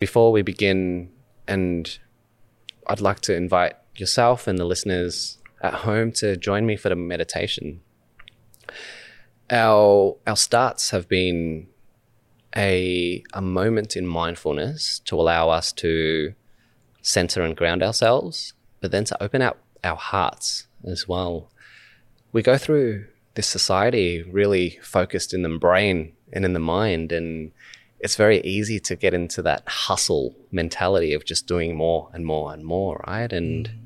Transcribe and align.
Before 0.00 0.30
we 0.30 0.42
begin, 0.42 1.10
and 1.48 1.98
I'd 2.86 3.00
like 3.00 3.18
to 3.22 3.34
invite 3.34 3.74
yourself 3.96 4.46
and 4.46 4.56
the 4.56 4.64
listeners 4.64 5.38
at 5.60 5.74
home 5.74 6.12
to 6.12 6.36
join 6.36 6.66
me 6.66 6.76
for 6.76 6.88
the 6.88 6.94
meditation. 6.94 7.80
Our 9.50 10.16
our 10.24 10.36
starts 10.36 10.90
have 10.90 11.08
been 11.08 11.66
a 12.54 13.24
a 13.32 13.42
moment 13.42 13.96
in 13.96 14.06
mindfulness 14.06 15.00
to 15.06 15.16
allow 15.16 15.50
us 15.50 15.72
to 15.72 16.34
center 17.02 17.42
and 17.42 17.56
ground 17.56 17.82
ourselves, 17.82 18.52
but 18.80 18.92
then 18.92 19.04
to 19.06 19.20
open 19.20 19.42
up 19.42 19.58
our 19.82 19.96
hearts 19.96 20.68
as 20.84 21.08
well. 21.08 21.50
We 22.30 22.42
go 22.42 22.56
through 22.56 23.06
this 23.34 23.48
society 23.48 24.22
really 24.22 24.78
focused 24.80 25.34
in 25.34 25.42
the 25.42 25.58
brain 25.58 26.12
and 26.32 26.44
in 26.44 26.52
the 26.52 26.60
mind 26.60 27.10
and 27.10 27.50
it's 28.00 28.16
very 28.16 28.40
easy 28.42 28.78
to 28.80 28.96
get 28.96 29.14
into 29.14 29.42
that 29.42 29.62
hustle 29.66 30.34
mentality 30.52 31.12
of 31.12 31.24
just 31.24 31.46
doing 31.46 31.76
more 31.76 32.08
and 32.12 32.24
more 32.24 32.52
and 32.52 32.64
more, 32.64 33.04
right? 33.06 33.32
And 33.32 33.68
mm. 33.68 33.78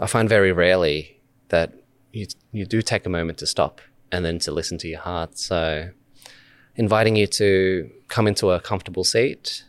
I 0.00 0.06
find 0.06 0.28
very 0.28 0.52
rarely 0.52 1.20
that 1.48 1.72
you 2.12 2.26
you 2.52 2.66
do 2.66 2.82
take 2.82 3.06
a 3.06 3.08
moment 3.08 3.38
to 3.38 3.46
stop 3.46 3.80
and 4.10 4.24
then 4.24 4.38
to 4.40 4.52
listen 4.52 4.78
to 4.78 4.88
your 4.88 5.00
heart. 5.00 5.38
So 5.38 5.90
inviting 6.76 7.16
you 7.16 7.26
to 7.26 7.90
come 8.08 8.26
into 8.26 8.50
a 8.50 8.60
comfortable 8.60 9.04
seat 9.04 9.64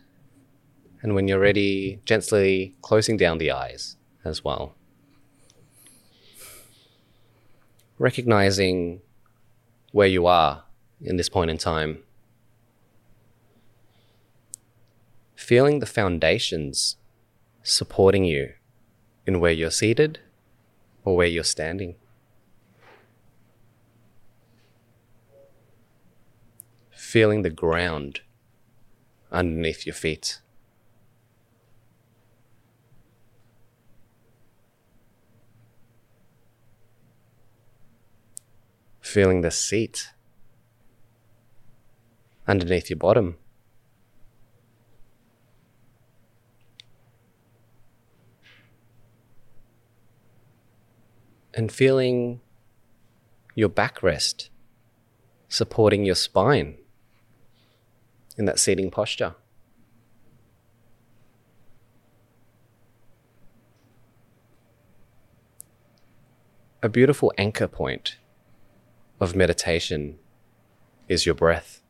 and 1.01 1.15
when 1.15 1.27
you're 1.27 1.39
ready, 1.39 1.99
gently 2.05 2.75
closing 2.81 3.17
down 3.17 3.37
the 3.37 3.51
eyes 3.51 3.97
as 4.23 4.43
well. 4.43 4.73
Recognizing 7.99 9.01
where 9.91 10.07
you 10.07 10.25
are 10.25 10.63
in 11.01 11.17
this 11.17 11.27
point 11.27 11.51
in 11.51 11.57
time 11.57 12.03
feeling 15.43 15.79
the 15.79 15.85
foundations 15.85 16.95
supporting 17.63 18.23
you 18.23 18.53
in 19.27 19.41
where 19.41 19.51
you're 19.51 19.69
seated 19.69 20.19
or 21.03 21.17
where 21.17 21.27
you're 21.27 21.43
standing. 21.43 21.95
Feeling 26.91 27.41
the 27.41 27.49
ground 27.49 28.21
underneath 29.33 29.85
your 29.85 29.93
feet. 29.93 30.39
Feeling 39.01 39.41
the 39.41 39.51
seat 39.51 40.07
underneath 42.47 42.89
your 42.89 42.97
bottom. 42.97 43.35
And 51.53 51.71
feeling 51.71 52.41
your 53.55 53.69
backrest 53.69 54.49
supporting 55.53 56.03
your 56.03 56.15
spine 56.15 56.75
in 58.37 58.45
that 58.45 58.57
seating 58.57 58.89
posture. 58.89 59.35
A 66.81 66.89
beautiful 66.89 67.31
anchor 67.37 67.67
point 67.67 68.17
of 69.19 69.35
meditation 69.35 70.17
is 71.07 71.25
your 71.25 71.35
breath. 71.35 71.81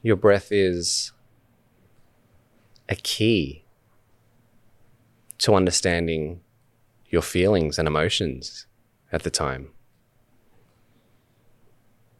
Your 0.00 0.16
breath 0.16 0.48
is 0.50 1.12
a 2.88 2.94
key 2.94 3.65
to 5.38 5.54
understanding 5.54 6.40
your 7.08 7.22
feelings 7.22 7.78
and 7.78 7.86
emotions 7.86 8.66
at 9.12 9.22
the 9.22 9.30
time. 9.30 9.70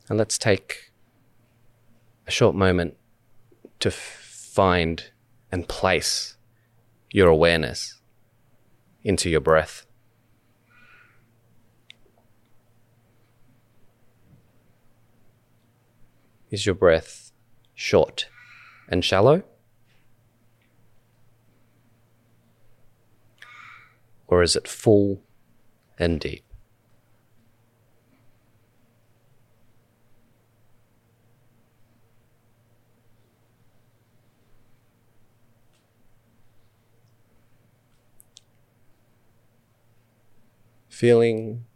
And 0.09 0.19
let's 0.19 0.39
take 0.39 0.93
a 2.27 2.31
short 2.31 2.55
moment 2.55 2.97
to 3.81 3.91
find 3.91 5.11
and 5.51 5.69
place 5.69 6.37
your 7.11 7.29
awareness 7.29 8.01
into 9.03 9.31
your 9.31 9.41
breath. 9.41 9.87
Is 16.51 16.65
your 16.65 16.75
breath 16.75 17.33
short 17.75 18.29
and 18.89 19.05
shallow? 19.05 19.43
Or 24.29 24.43
is 24.43 24.57
it 24.57 24.67
full 24.67 25.23
and 25.99 26.19
deep? 26.21 26.43
Feeling 40.89 41.67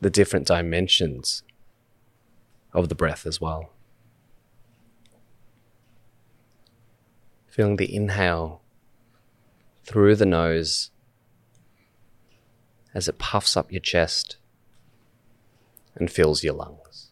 the 0.00 0.10
different 0.10 0.46
dimensions 0.46 1.42
of 2.72 2.88
the 2.88 2.94
breath 2.94 3.26
as 3.26 3.40
well. 3.40 3.72
Feeling 7.48 7.76
the 7.76 7.92
inhale 7.92 8.62
through 9.84 10.14
the 10.14 10.24
nose 10.24 10.92
as 12.94 13.08
it 13.08 13.18
puffs 13.18 13.56
up 13.56 13.70
your 13.70 13.80
chest 13.80 14.36
and 15.94 16.10
fills 16.10 16.42
your 16.42 16.54
lungs. 16.54 17.10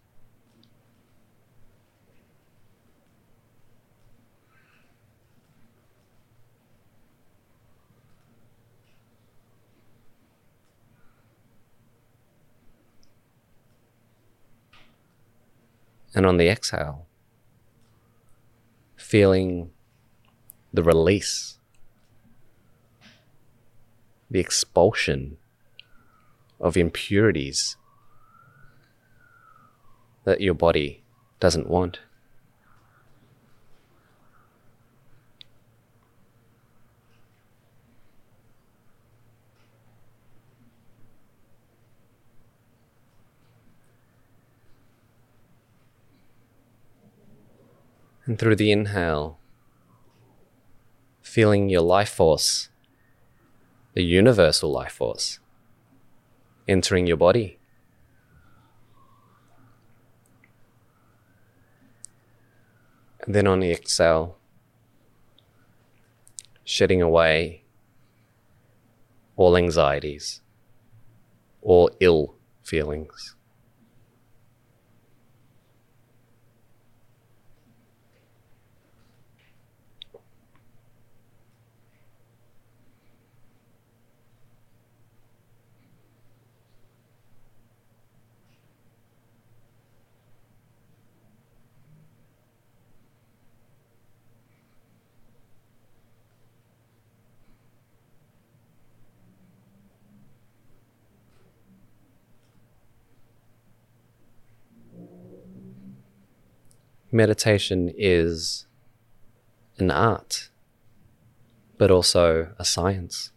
And 16.14 16.26
on 16.26 16.36
the 16.36 16.48
exhale, 16.48 17.06
feeling 18.96 19.70
the 20.72 20.82
release, 20.82 21.58
the 24.28 24.40
expulsion 24.40 25.36
of 26.60 26.76
impurities 26.76 27.76
that 30.24 30.40
your 30.40 30.54
body 30.54 31.02
doesn't 31.40 31.68
want. 31.68 32.00
And 48.26 48.38
through 48.38 48.56
the 48.56 48.70
inhale, 48.70 49.38
feeling 51.22 51.70
your 51.70 51.80
life 51.80 52.10
force, 52.10 52.68
the 53.94 54.02
universal 54.02 54.70
life 54.70 54.92
force, 54.92 55.38
entering 56.68 57.06
your 57.06 57.16
body. 57.16 57.58
And 63.22 63.34
then 63.34 63.46
on 63.46 63.60
the 63.60 63.72
exhale, 63.72 64.36
shedding 66.64 67.02
away 67.02 67.64
all 69.36 69.56
anxieties, 69.56 70.40
all 71.62 71.90
ill 72.00 72.34
feelings. 72.62 73.34
Meditation 107.10 107.92
is 107.96 108.66
an 109.78 109.90
art, 109.90 110.50
but 111.76 111.90
also 111.90 112.52
a 112.58 112.64
science. 112.64 113.32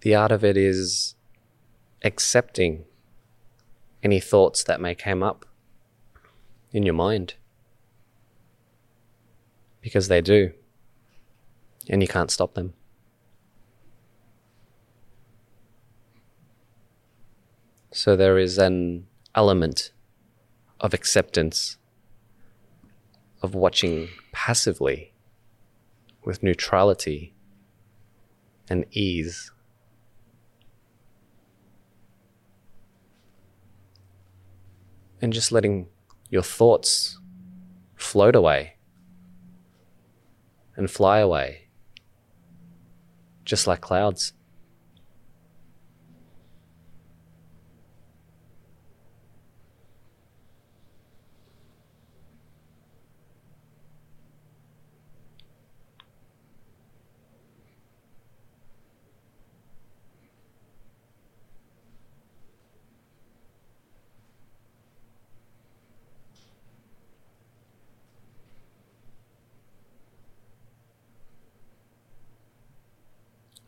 The 0.00 0.14
art 0.14 0.32
of 0.32 0.42
it 0.42 0.56
is 0.56 1.14
accepting 2.02 2.84
any 4.02 4.18
thoughts 4.18 4.64
that 4.64 4.80
may 4.80 4.94
come 4.94 5.22
up 5.22 5.46
in 6.72 6.82
your 6.82 6.94
mind. 6.94 7.34
Because 9.80 10.08
they 10.08 10.20
do. 10.20 10.52
And 11.88 12.02
you 12.02 12.08
can't 12.08 12.30
stop 12.30 12.54
them. 12.54 12.74
So 17.94 18.16
there 18.16 18.38
is 18.38 18.56
an 18.56 19.06
element 19.34 19.92
of 20.80 20.94
acceptance, 20.94 21.76
of 23.42 23.54
watching 23.54 24.08
passively 24.32 25.12
with 26.24 26.42
neutrality 26.42 27.34
and 28.70 28.86
ease. 28.92 29.50
And 35.20 35.30
just 35.30 35.52
letting 35.52 35.88
your 36.30 36.42
thoughts 36.42 37.20
float 37.94 38.34
away 38.34 38.76
and 40.76 40.90
fly 40.90 41.18
away, 41.18 41.68
just 43.44 43.66
like 43.66 43.82
clouds. 43.82 44.32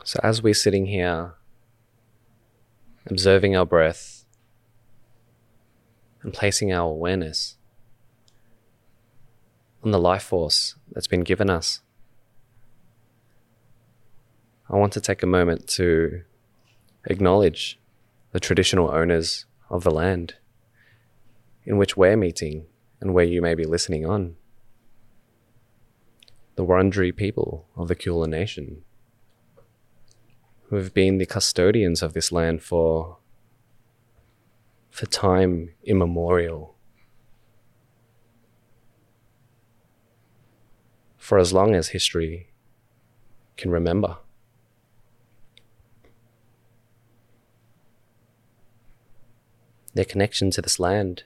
So, 0.07 0.21
as 0.23 0.43
we're 0.43 0.53
sitting 0.53 0.85
here, 0.85 1.33
observing 3.07 3.57
our 3.57 3.65
breath 3.65 4.27
and 6.23 6.31
placing 6.31 6.75
our 6.75 6.91
awareness 6.91 7.57
on 9.83 9.93
the 9.93 9.99
life 9.99 10.23
force 10.23 10.75
that's 10.93 11.07
been 11.07 11.23
given 11.23 11.49
us, 11.49 11.81
I 14.69 14.77
want 14.77 14.93
to 14.93 15.01
take 15.01 15.23
a 15.23 15.27
moment 15.27 15.69
to 15.69 16.25
acknowledge 17.07 17.81
the 18.33 18.41
traditional 18.41 18.91
owners 18.91 19.47
of 19.71 19.85
the 19.85 19.91
land 19.91 20.35
in 21.65 21.79
which 21.79 21.97
we're 21.97 22.19
meeting 22.19 22.67
and 23.01 23.15
where 23.15 23.25
you 23.25 23.41
may 23.41 23.55
be 23.55 23.65
listening 23.65 24.05
on. 24.05 24.37
The 26.57 26.65
Wurundjeri 26.67 27.17
people 27.17 27.69
of 27.75 27.89
the 27.89 27.95
Kulin 27.95 28.31
Nation 28.31 28.85
who 30.69 30.77
have 30.77 30.95
been 30.95 31.19
the 31.19 31.27
custodians 31.27 32.03
of 32.03 32.15
this 32.15 32.33
land 32.33 32.63
for 32.63 33.19
for 34.91 35.07
time 35.07 35.71
immemorial. 35.83 36.77
For 41.17 41.39
as 41.39 41.53
long 41.53 41.75
as 41.75 41.89
history 41.89 42.53
can 43.57 43.71
remember. 43.71 44.19
Their 49.95 50.05
connection 50.05 50.51
to 50.53 50.63
this 50.63 50.79
land 50.79 51.25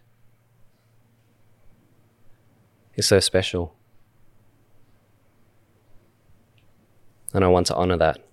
is 2.94 3.06
so 3.06 3.20
special. 3.20 3.74
And 7.34 7.44
I 7.44 7.48
want 7.48 7.66
to 7.66 7.74
honor 7.74 7.96
that 7.98 8.24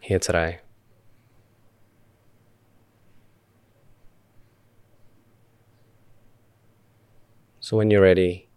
here 0.00 0.18
today. 0.18 0.60
So, 7.60 7.76
when 7.76 7.90
you're 7.90 8.02
ready, 8.02 8.48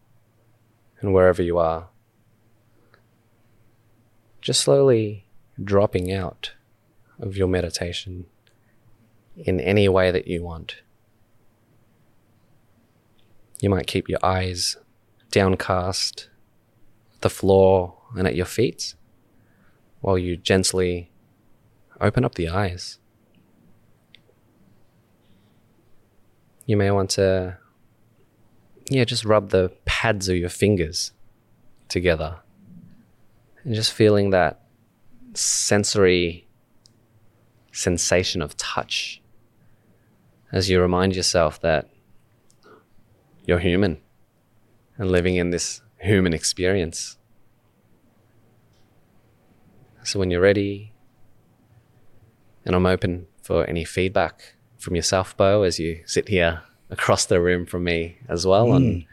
and 1.01 1.13
wherever 1.13 1.41
you 1.41 1.57
are, 1.57 1.89
just 4.39 4.61
slowly 4.61 5.25
dropping 5.61 6.11
out 6.11 6.53
of 7.19 7.35
your 7.35 7.47
meditation 7.47 8.25
in 9.35 9.59
any 9.59 9.87
way 9.87 10.11
that 10.11 10.27
you 10.27 10.43
want. 10.43 10.77
You 13.59 13.69
might 13.69 13.87
keep 13.87 14.09
your 14.09 14.23
eyes 14.23 14.77
downcast, 15.29 16.29
at 17.13 17.21
the 17.21 17.29
floor, 17.29 17.97
and 18.15 18.27
at 18.27 18.35
your 18.35 18.45
feet, 18.45 18.95
while 20.01 20.17
you 20.17 20.35
gently 20.35 21.10
open 22.01 22.25
up 22.25 22.35
the 22.35 22.49
eyes. 22.49 22.97
You 26.65 26.75
may 26.77 26.91
want 26.91 27.11
to, 27.11 27.57
yeah, 28.89 29.05
just 29.05 29.25
rub 29.25 29.49
the 29.49 29.71
pads 29.85 30.27
of 30.29 30.37
your 30.37 30.49
fingers 30.49 31.11
together 31.87 32.39
and 33.63 33.75
just 33.75 33.93
feeling 33.93 34.31
that 34.31 34.61
sensory 35.33 36.47
sensation 37.71 38.41
of 38.41 38.57
touch 38.57 39.21
as 40.51 40.69
you 40.69 40.81
remind 40.81 41.15
yourself 41.15 41.61
that 41.61 41.89
you're 43.45 43.59
human 43.59 43.97
and 44.97 45.11
living 45.11 45.35
in 45.35 45.49
this 45.49 45.81
human 45.99 46.33
experience. 46.33 47.17
So 50.03 50.19
when 50.19 50.31
you're 50.31 50.41
ready, 50.41 50.90
and 52.65 52.75
I'm 52.75 52.85
open 52.85 53.27
for 53.41 53.65
any 53.65 53.83
feedback 53.83 54.55
from 54.77 54.95
yourself, 54.95 55.35
Bou, 55.37 55.63
as 55.63 55.79
you 55.79 56.01
sit 56.05 56.29
here 56.29 56.63
across 56.89 57.25
the 57.25 57.41
room 57.41 57.65
from 57.65 57.83
me 57.83 58.17
as 58.27 58.45
well 58.45 58.67
mm. 58.67 58.75
on 58.75 59.05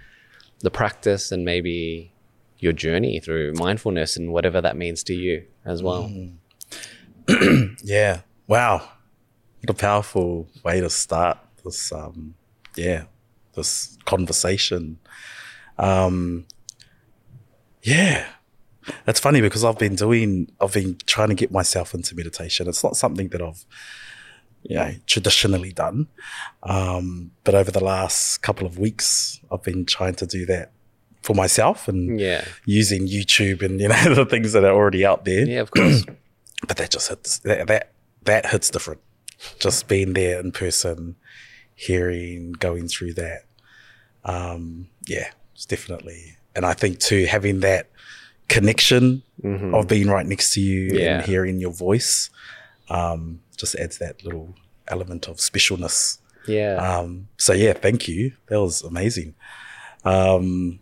the 0.60 0.70
practice 0.70 1.30
and 1.30 1.44
maybe 1.44 2.12
your 2.58 2.72
journey 2.72 3.20
through 3.20 3.52
mindfulness 3.54 4.16
and 4.16 4.32
whatever 4.32 4.60
that 4.60 4.76
means 4.76 5.02
to 5.04 5.14
you 5.14 5.44
as 5.64 5.82
well. 5.82 6.10
Mm. 7.28 7.76
yeah. 7.84 8.22
Wow. 8.46 8.88
What 9.60 9.70
a 9.70 9.74
powerful 9.74 10.48
way 10.64 10.80
to 10.80 10.90
start 10.90 11.38
this 11.64 11.92
um 11.92 12.34
yeah, 12.76 13.04
this 13.54 13.98
conversation. 14.04 14.98
Um 15.78 16.46
yeah. 17.82 18.26
That's 19.04 19.20
funny 19.20 19.40
because 19.40 19.64
I've 19.64 19.78
been 19.78 19.94
doing, 19.94 20.50
I've 20.60 20.72
been 20.72 20.96
trying 21.06 21.28
to 21.28 21.34
get 21.34 21.50
myself 21.50 21.94
into 21.94 22.14
meditation. 22.14 22.68
It's 22.68 22.84
not 22.84 22.96
something 22.96 23.28
that 23.28 23.42
I've, 23.42 23.64
you 24.62 24.76
know, 24.76 24.94
traditionally 25.06 25.72
done. 25.72 26.08
Um, 26.62 27.32
but 27.44 27.54
over 27.54 27.70
the 27.70 27.82
last 27.82 28.42
couple 28.42 28.66
of 28.66 28.78
weeks, 28.78 29.40
I've 29.50 29.62
been 29.62 29.84
trying 29.84 30.14
to 30.16 30.26
do 30.26 30.46
that 30.46 30.72
for 31.22 31.34
myself 31.34 31.88
and 31.88 32.18
yeah. 32.18 32.44
using 32.64 33.06
YouTube 33.06 33.62
and, 33.62 33.80
you 33.80 33.88
know, 33.88 34.14
the 34.14 34.26
things 34.26 34.52
that 34.52 34.64
are 34.64 34.74
already 34.74 35.04
out 35.04 35.24
there. 35.24 35.46
Yeah, 35.46 35.60
of 35.60 35.70
course. 35.70 36.04
but 36.66 36.76
that 36.76 36.90
just 36.90 37.08
hits, 37.08 37.38
that, 37.40 37.66
that, 37.66 37.92
that 38.24 38.46
hits 38.46 38.70
different. 38.70 39.00
Just 39.60 39.86
being 39.86 40.14
there 40.14 40.40
in 40.40 40.50
person, 40.50 41.16
hearing, 41.74 42.52
going 42.52 42.88
through 42.88 43.14
that. 43.14 43.44
Um, 44.24 44.88
yeah, 45.06 45.30
it's 45.54 45.64
definitely, 45.64 46.36
and 46.54 46.66
I 46.66 46.74
think 46.74 46.98
too, 46.98 47.26
having 47.26 47.60
that, 47.60 47.90
connection 48.48 49.22
mm-hmm. 49.42 49.74
of 49.74 49.88
being 49.88 50.08
right 50.08 50.26
next 50.26 50.52
to 50.54 50.60
you 50.60 50.90
yeah. 50.92 51.18
and 51.18 51.26
hearing 51.26 51.60
your 51.60 51.72
voice 51.72 52.30
um, 52.88 53.40
just 53.56 53.74
adds 53.76 53.98
that 53.98 54.24
little 54.24 54.54
element 54.88 55.28
of 55.28 55.36
specialness. 55.36 56.18
Yeah. 56.46 56.76
Um, 56.76 57.28
so 57.36 57.52
yeah, 57.52 57.74
thank 57.74 58.08
you. 58.08 58.32
That 58.46 58.60
was 58.60 58.82
amazing. 58.82 59.34
Um, 60.04 60.80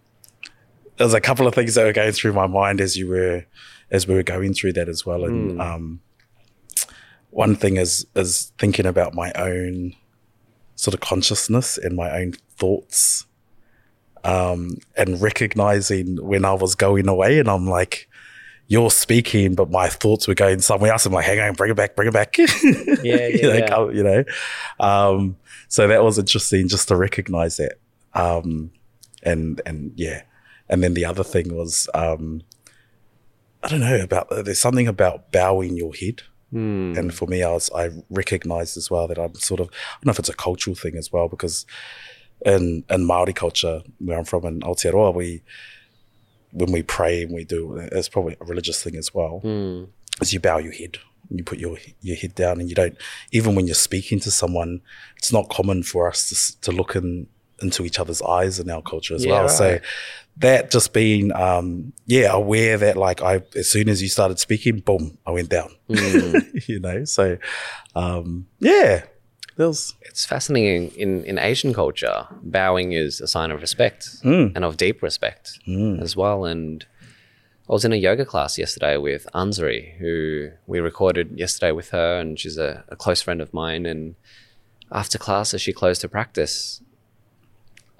there's 0.96 1.14
a 1.14 1.20
couple 1.20 1.46
of 1.46 1.54
things 1.54 1.74
that 1.74 1.84
were 1.84 1.92
going 1.92 2.12
through 2.12 2.32
my 2.32 2.46
mind 2.46 2.80
as 2.80 2.96
you 2.96 3.08
were 3.08 3.44
as 3.90 4.06
we 4.06 4.14
were 4.14 4.22
going 4.22 4.54
through 4.54 4.72
that 4.74 4.88
as 4.88 5.04
well. 5.04 5.24
And 5.24 5.58
mm. 5.58 5.60
um, 5.60 6.00
one 7.30 7.56
thing 7.56 7.76
is 7.76 8.06
is 8.14 8.52
thinking 8.58 8.86
about 8.86 9.14
my 9.14 9.32
own 9.32 9.94
sort 10.76 10.94
of 10.94 11.00
consciousness 11.00 11.78
and 11.78 11.96
my 11.96 12.10
own 12.10 12.34
thoughts 12.56 13.26
um, 14.26 14.78
and 14.96 15.20
recognizing 15.20 16.16
when 16.16 16.44
I 16.44 16.52
was 16.52 16.74
going 16.74 17.08
away, 17.08 17.38
and 17.38 17.48
I'm 17.48 17.66
like, 17.66 18.08
you're 18.68 18.90
speaking, 18.90 19.54
but 19.54 19.70
my 19.70 19.88
thoughts 19.88 20.26
were 20.26 20.34
going 20.34 20.60
somewhere 20.60 20.92
else. 20.92 21.06
I'm 21.06 21.12
like, 21.12 21.24
hang 21.24 21.38
on, 21.38 21.54
bring 21.54 21.70
it 21.70 21.76
back, 21.76 21.94
bring 21.94 22.08
it 22.08 22.14
back. 22.14 22.36
Yeah, 23.02 23.28
you 23.28 23.42
know, 23.42 23.54
yeah. 23.54 23.68
come- 23.68 23.94
you 23.94 24.02
know. 24.02 24.24
Um, 24.80 25.36
so 25.68 25.86
that 25.86 26.02
was 26.02 26.18
interesting 26.18 26.66
just 26.68 26.88
to 26.88 26.96
recognize 26.96 27.58
that. 27.58 27.78
Um, 28.14 28.72
and 29.22 29.60
and 29.64 29.92
yeah, 29.94 30.22
and 30.68 30.82
then 30.82 30.94
the 30.94 31.04
other 31.04 31.22
thing 31.24 31.54
was, 31.54 31.88
um, 31.94 32.42
I 33.62 33.68
don't 33.68 33.80
know 33.80 34.00
about 34.02 34.28
there's 34.30 34.60
something 34.60 34.88
about 34.88 35.30
bowing 35.30 35.76
your 35.76 35.94
head. 35.94 36.22
Hmm. 36.50 36.94
And 36.96 37.14
for 37.14 37.26
me, 37.26 37.42
I 37.42 37.52
was 37.52 37.70
I 37.74 37.90
recognized 38.10 38.76
as 38.76 38.90
well 38.90 39.06
that 39.08 39.18
I'm 39.18 39.34
sort 39.34 39.60
of 39.60 39.68
I 39.68 39.94
don't 39.96 40.06
know 40.06 40.12
if 40.12 40.18
it's 40.18 40.28
a 40.28 40.34
cultural 40.34 40.74
thing 40.74 40.96
as 40.96 41.12
well 41.12 41.28
because 41.28 41.66
in 42.44 42.84
in 42.90 43.04
Maori 43.04 43.32
culture 43.32 43.82
where 43.98 44.18
I'm 44.18 44.24
from 44.24 44.44
in 44.46 44.60
Aotearoa, 44.60 45.14
we 45.14 45.42
when 46.52 46.72
we 46.72 46.82
pray 46.82 47.22
and 47.22 47.32
we 47.34 47.44
do 47.44 47.76
it's 47.76 48.08
probably 48.08 48.36
a 48.40 48.44
religious 48.44 48.82
thing 48.82 48.96
as 48.96 49.12
well. 49.14 49.40
Hmm. 49.40 49.84
is 50.22 50.32
you 50.32 50.40
bow 50.40 50.58
your 50.58 50.72
head 50.72 50.98
you 51.30 51.42
put 51.42 51.58
your 51.58 51.76
your 52.02 52.16
head 52.16 52.34
down 52.36 52.60
and 52.60 52.68
you 52.68 52.74
don't 52.74 52.96
even 53.32 53.54
when 53.56 53.66
you're 53.66 53.74
speaking 53.74 54.20
to 54.20 54.30
someone 54.30 54.80
it's 55.16 55.32
not 55.32 55.48
common 55.50 55.82
for 55.82 56.08
us 56.08 56.28
to, 56.28 56.60
to 56.70 56.76
look 56.76 56.94
in 56.94 57.26
into 57.60 57.84
each 57.84 57.98
other's 57.98 58.22
eyes 58.22 58.60
in 58.60 58.70
our 58.70 58.82
culture 58.82 59.14
as 59.14 59.24
Yeah, 59.24 59.32
well. 59.32 59.48
So 59.48 59.80
that 60.38 60.70
just 60.70 60.92
being 60.92 61.32
um 61.32 61.92
yeah 62.06 62.30
aware 62.32 62.76
that 62.78 62.96
like 62.96 63.22
i 63.22 63.42
as 63.56 63.68
soon 63.68 63.88
as 63.88 64.00
you 64.02 64.08
started 64.08 64.38
speaking 64.38 64.78
boom 64.80 65.18
i 65.26 65.30
went 65.32 65.48
down. 65.48 65.70
Hmm. 65.92 66.36
you 66.66 66.78
know 66.80 67.04
so 67.04 67.38
um 67.96 68.46
yeah 68.60 69.02
there 69.56 69.68
was 69.68 69.94
It's 70.02 70.24
fascinating. 70.26 70.90
In, 70.96 71.24
in 71.24 71.38
Asian 71.38 71.72
culture, 71.74 72.26
bowing 72.42 72.92
is 72.92 73.20
a 73.20 73.26
sign 73.26 73.50
of 73.50 73.60
respect 73.60 74.02
Mm. 74.22 74.52
and 74.54 74.64
of 74.64 74.76
deep 74.76 75.02
respect 75.02 75.58
Mm. 75.66 76.00
as 76.02 76.14
well. 76.16 76.44
And 76.44 76.84
I 77.68 77.72
was 77.72 77.84
in 77.84 77.92
a 77.92 77.96
yoga 77.96 78.24
class 78.24 78.58
yesterday 78.58 78.96
with 78.96 79.26
Anzari, 79.34 79.96
who 79.98 80.50
we 80.66 80.78
recorded 80.80 81.36
yesterday 81.38 81.72
with 81.72 81.90
her, 81.90 82.20
and 82.20 82.38
she's 82.38 82.58
a, 82.58 82.84
a 82.88 82.96
close 82.96 83.20
friend 83.22 83.40
of 83.40 83.52
mine. 83.52 83.86
And 83.86 84.14
after 84.92 85.18
class, 85.18 85.52
as 85.54 85.60
she 85.62 85.72
closed 85.72 86.02
her 86.02 86.08
practice, 86.08 86.80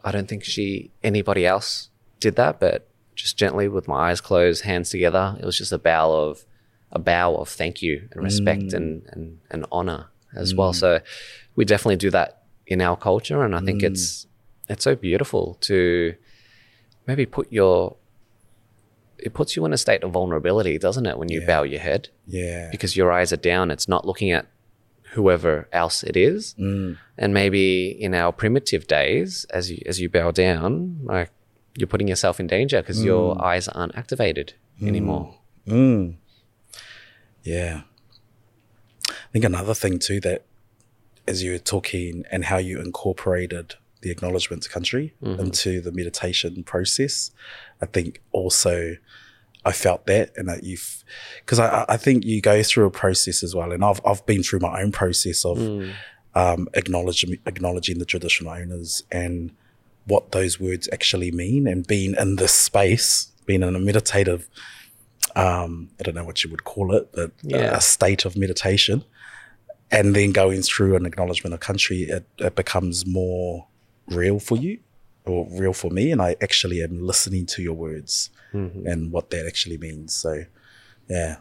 I 0.04 0.12
don't 0.12 0.28
think 0.28 0.44
she 0.44 0.92
anybody 1.02 1.44
else 1.44 1.90
did 2.20 2.36
that, 2.36 2.60
but 2.60 2.88
just 3.16 3.36
gently 3.36 3.66
with 3.66 3.88
my 3.88 4.10
eyes 4.10 4.20
closed, 4.20 4.62
hands 4.64 4.90
together, 4.90 5.36
it 5.40 5.44
was 5.44 5.58
just 5.58 5.72
a 5.72 5.78
bow 5.78 6.12
of 6.12 6.44
a 6.92 6.98
bow 7.00 7.34
of 7.34 7.48
thank 7.48 7.82
you 7.82 8.08
and 8.12 8.22
respect 8.22 8.72
and, 8.72 9.02
and 9.12 9.38
and 9.50 9.66
honor 9.72 10.06
as 10.36 10.54
well. 10.54 10.72
So 10.72 11.00
we 11.56 11.64
definitely 11.64 11.96
do 11.96 12.10
that 12.10 12.42
in 12.66 12.80
our 12.80 12.96
culture, 12.96 13.42
and 13.44 13.54
I 13.54 13.60
think 13.60 13.82
it's 13.82 14.26
it's 14.68 14.84
so 14.84 14.94
beautiful 14.96 15.56
to 15.62 16.14
maybe 17.06 17.26
put 17.26 17.52
your 17.52 17.96
it 19.18 19.32
puts 19.32 19.56
you 19.56 19.64
in 19.64 19.72
a 19.72 19.78
state 19.78 20.02
of 20.04 20.10
vulnerability, 20.12 20.76
doesn't 20.78 21.06
it, 21.06 21.16
when 21.18 21.30
you 21.30 21.40
Yeah. 21.40 21.46
bow 21.46 21.62
your 21.62 21.80
head 21.80 22.08
yeah 22.26 22.68
because 22.70 22.96
your 22.96 23.10
eyes 23.12 23.32
are 23.32 23.36
down. 23.52 23.70
It's 23.70 23.88
not 23.88 24.06
looking 24.06 24.30
at 24.30 24.46
whoever 25.12 25.68
else 25.72 26.02
it 26.02 26.16
is. 26.16 26.54
Mm. 26.58 26.98
And 27.16 27.32
maybe 27.32 27.88
in 27.88 28.12
our 28.14 28.32
primitive 28.32 28.86
days, 28.86 29.46
as 29.50 29.70
you 29.70 29.78
as 29.86 30.00
you 30.00 30.08
bow 30.10 30.30
down, 30.32 30.98
like 31.04 31.30
you're 31.78 31.86
putting 31.86 32.08
yourself 32.08 32.40
in 32.40 32.46
danger 32.46 32.82
because 32.82 33.02
your 33.04 33.42
eyes 33.42 33.68
aren't 33.68 33.96
activated 33.96 34.54
anymore. 34.82 35.38
Mm. 35.66 36.16
Yeah. 37.42 37.82
I 39.08 39.28
think 39.32 39.44
another 39.44 39.74
thing 39.74 39.98
too 39.98 40.20
that 40.20 40.44
as 41.26 41.42
you 41.42 41.52
were 41.52 41.58
talking 41.58 42.24
and 42.30 42.44
how 42.44 42.58
you 42.58 42.80
incorporated 42.80 43.74
the 44.02 44.10
acknowledgement 44.10 44.62
to 44.64 44.68
country 44.68 45.14
into 45.22 45.80
the 45.80 45.90
meditation 45.92 46.62
process, 46.62 47.30
I 47.82 47.86
think 47.86 48.20
also 48.32 48.96
I 49.64 49.72
felt 49.72 50.06
that 50.06 50.30
and 50.36 50.48
that 50.48 50.62
you've 50.64 51.02
because 51.40 51.58
I, 51.58 51.84
I 51.88 51.96
think 51.96 52.24
you 52.24 52.40
go 52.40 52.62
through 52.62 52.86
a 52.86 52.90
process 52.90 53.42
as 53.42 53.54
well. 53.54 53.72
And 53.72 53.84
I've 53.84 54.00
I've 54.06 54.24
been 54.26 54.42
through 54.42 54.60
my 54.60 54.80
own 54.82 54.92
process 54.92 55.44
of 55.44 55.58
um, 56.34 56.68
acknowledging 56.74 57.38
acknowledging 57.46 57.98
the 57.98 58.04
traditional 58.04 58.52
owners 58.52 59.02
and 59.10 59.50
what 60.06 60.30
those 60.32 60.60
words 60.60 60.88
actually 60.92 61.32
mean 61.32 61.66
and 61.66 61.84
being 61.86 62.14
in 62.16 62.36
this 62.36 62.52
space, 62.52 63.32
being 63.46 63.62
in 63.64 63.74
a 63.74 63.80
meditative 63.80 64.48
um, 65.34 65.90
I 66.00 66.04
don't 66.04 66.14
know 66.14 66.24
what 66.24 66.44
you 66.44 66.50
would 66.50 66.64
call 66.64 66.94
it, 66.94 67.10
but 67.12 67.32
Yeah. 67.42 67.74
a, 67.74 67.78
a 67.78 67.80
state 67.80 68.24
of 68.24 68.36
meditation, 68.36 69.04
and 69.90 70.14
then 70.14 70.32
going 70.32 70.62
through 70.62 70.96
an 70.96 71.06
acknowledgement 71.06 71.54
of 71.54 71.60
country, 71.60 72.02
it, 72.02 72.26
it 72.38 72.54
becomes 72.56 73.06
more 73.06 73.66
real 74.08 74.38
for 74.38 74.56
you 74.56 74.78
or 75.24 75.46
real 75.50 75.72
for 75.72 75.90
me. 75.90 76.10
And 76.10 76.20
I 76.20 76.36
actually 76.42 76.82
am 76.82 77.00
listening 77.00 77.46
to 77.46 77.62
your 77.62 77.74
words 77.74 78.30
mm-hmm. 78.52 78.86
and 78.86 79.12
what 79.12 79.30
that 79.30 79.46
actually 79.46 79.78
means. 79.78 80.14
So, 80.14 80.44
yeah, 81.08 81.36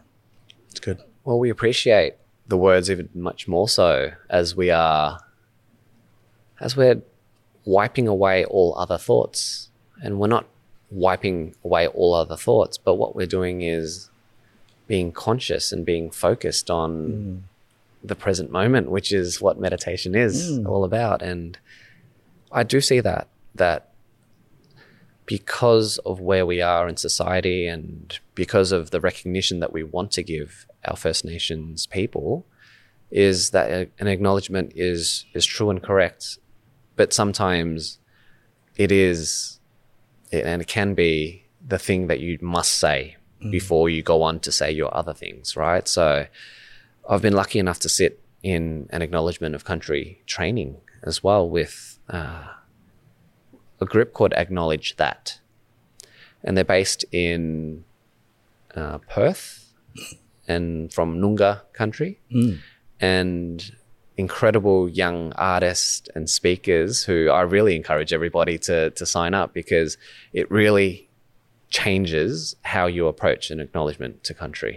it's 0.70 0.80
good. 0.80 1.00
Well, 1.24 1.38
we 1.38 1.50
appreciate 1.50 2.14
the 2.46 2.56
words 2.56 2.90
even 2.90 3.08
much 3.14 3.48
more 3.48 3.68
so 3.68 4.12
as 4.30 4.54
we 4.54 4.70
are, 4.70 5.20
as 6.60 6.76
we're 6.76 7.02
wiping 7.64 8.06
away 8.06 8.44
all 8.44 8.76
other 8.78 8.98
thoughts. 8.98 9.70
And 10.02 10.20
we're 10.20 10.28
not 10.28 10.46
wiping 10.90 11.54
away 11.64 11.88
all 11.88 12.14
other 12.14 12.36
thoughts, 12.36 12.78
but 12.78 12.94
what 12.94 13.16
we're 13.16 13.26
doing 13.26 13.62
is 13.62 14.10
being 14.86 15.10
conscious 15.10 15.72
and 15.72 15.84
being 15.84 16.10
focused 16.10 16.70
on 16.70 16.90
mm. 17.10 17.40
The 18.06 18.14
present 18.14 18.50
moment, 18.50 18.90
which 18.90 19.12
is 19.12 19.40
what 19.40 19.58
meditation 19.58 20.14
is 20.14 20.58
mm. 20.58 20.66
all 20.66 20.84
about. 20.84 21.22
And 21.22 21.58
I 22.52 22.62
do 22.62 22.80
see 22.80 23.00
that, 23.00 23.28
that 23.54 23.92
because 25.26 25.98
of 25.98 26.20
where 26.20 26.46
we 26.46 26.62
are 26.62 26.88
in 26.88 26.96
society 26.96 27.66
and 27.66 28.18
because 28.34 28.72
of 28.72 28.90
the 28.90 29.00
recognition 29.00 29.60
that 29.60 29.72
we 29.72 29.82
want 29.82 30.12
to 30.12 30.22
give 30.22 30.66
our 30.84 30.96
First 30.96 31.24
Nations 31.24 31.86
people, 31.86 32.46
is 33.10 33.50
that 33.50 33.90
an 33.98 34.08
acknowledgement 34.08 34.72
is 34.74 35.26
is 35.32 35.46
true 35.46 35.70
and 35.70 35.82
correct, 35.82 36.38
but 36.96 37.12
sometimes 37.12 37.98
it 38.76 38.90
is, 38.92 39.60
and 40.32 40.60
it 40.60 40.68
can 40.68 40.94
be 40.94 41.44
the 41.66 41.78
thing 41.78 42.08
that 42.08 42.20
you 42.20 42.38
must 42.40 42.72
say 42.72 43.16
mm. 43.42 43.50
before 43.50 43.88
you 43.88 44.02
go 44.02 44.22
on 44.22 44.40
to 44.40 44.52
say 44.52 44.70
your 44.70 44.94
other 44.96 45.14
things, 45.14 45.56
right? 45.56 45.86
So, 45.88 46.26
I've 47.08 47.22
been 47.22 47.34
lucky 47.34 47.58
enough 47.58 47.78
to 47.80 47.88
sit 47.88 48.20
in 48.42 48.88
an 48.90 49.02
acknowledgement 49.02 49.54
of 49.54 49.64
country 49.64 50.22
training 50.26 50.76
as 51.02 51.22
well 51.22 51.48
with 51.48 51.98
uh, 52.08 52.44
a 53.80 53.86
group 53.86 54.12
called 54.12 54.32
Acknowledge 54.34 54.96
That. 54.96 55.40
And 56.42 56.56
they're 56.56 56.64
based 56.64 57.04
in 57.12 57.84
uh, 58.74 58.98
Perth 58.98 59.72
and 60.46 60.92
from 60.92 61.18
Noongar 61.20 61.62
country. 61.72 62.20
And 63.00 63.72
incredible 64.16 64.88
young 64.88 65.32
artists 65.34 66.08
and 66.14 66.28
speakers 66.30 67.04
who 67.04 67.28
I 67.28 67.42
really 67.42 67.76
encourage 67.76 68.12
everybody 68.12 68.58
to, 68.58 68.90
to 68.90 69.06
sign 69.06 69.34
up 69.34 69.52
because 69.52 69.98
it 70.32 70.50
really 70.50 71.08
changes 71.68 72.56
how 72.62 72.86
you 72.86 73.06
approach 73.06 73.50
an 73.50 73.60
acknowledgement 73.60 74.24
to 74.24 74.34
country. 74.34 74.74